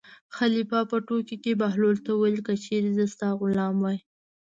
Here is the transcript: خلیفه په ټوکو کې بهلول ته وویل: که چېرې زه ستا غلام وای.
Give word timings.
خلیفه 0.37 0.79
په 0.91 0.97
ټوکو 1.07 1.35
کې 1.43 1.59
بهلول 1.61 1.97
ته 2.05 2.09
وویل: 2.13 2.39
که 2.47 2.53
چېرې 2.63 2.91
زه 2.97 3.05
ستا 3.13 3.27
غلام 3.39 3.75
وای. 3.79 3.97